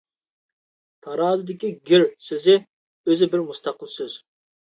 تارازىدىكى 1.07 1.69
«گىر» 1.91 2.05
سۆزى 2.29 2.57
ئۆزى 2.61 3.31
بىر 3.35 3.43
مۇستەقىل 3.51 3.93
سۆز. 3.99 4.19